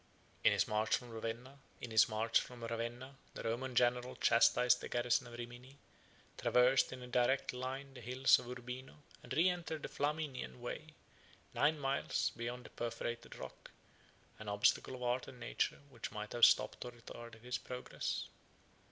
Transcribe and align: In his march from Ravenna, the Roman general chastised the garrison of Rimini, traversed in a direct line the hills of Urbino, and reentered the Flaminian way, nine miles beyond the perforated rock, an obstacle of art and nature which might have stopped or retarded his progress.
In 0.43 0.51
his 0.51 0.67
march 0.67 0.97
from 0.97 1.11
Ravenna, 1.11 1.59
the 1.79 3.43
Roman 3.43 3.75
general 3.75 4.15
chastised 4.15 4.81
the 4.81 4.89
garrison 4.89 5.27
of 5.27 5.37
Rimini, 5.37 5.77
traversed 6.39 6.91
in 6.91 7.03
a 7.03 7.07
direct 7.07 7.53
line 7.53 7.93
the 7.93 8.01
hills 8.01 8.39
of 8.39 8.49
Urbino, 8.49 9.03
and 9.21 9.31
reentered 9.31 9.83
the 9.83 9.87
Flaminian 9.87 10.59
way, 10.59 10.95
nine 11.53 11.77
miles 11.79 12.31
beyond 12.35 12.65
the 12.65 12.71
perforated 12.71 13.35
rock, 13.35 13.69
an 14.39 14.49
obstacle 14.49 14.95
of 14.95 15.03
art 15.03 15.27
and 15.27 15.39
nature 15.39 15.81
which 15.91 16.11
might 16.11 16.31
have 16.31 16.45
stopped 16.45 16.83
or 16.83 16.89
retarded 16.93 17.41
his 17.43 17.59
progress. 17.59 18.25